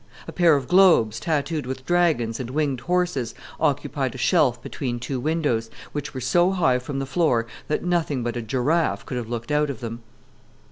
A 0.27 0.31
pair 0.31 0.55
of 0.55 0.67
globes, 0.67 1.19
tattooed 1.19 1.67
with 1.67 1.85
dragons 1.85 2.39
and 2.39 2.49
winged 2.49 2.79
horses, 2.79 3.35
occupied 3.59 4.15
a 4.15 4.17
shelf 4.17 4.59
between 4.59 4.99
two 4.99 5.19
windows, 5.19 5.69
which 5.91 6.11
were 6.11 6.19
so 6.19 6.49
high 6.49 6.79
from 6.79 6.97
the 6.97 7.05
floor 7.05 7.45
that 7.67 7.83
nothing 7.85 8.23
but 8.23 8.35
a 8.35 8.41
giraffe 8.41 9.05
could 9.05 9.17
have 9.17 9.29
looked 9.29 9.51
out 9.51 9.69
of 9.69 9.79
them. 9.79 10.01